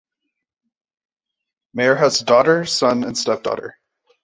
Meyer 1.75 1.93
has 1.93 2.23
a 2.23 2.25
daughter, 2.25 2.65
son, 2.65 3.03
and 3.03 3.15
step-daughter. 3.15 3.77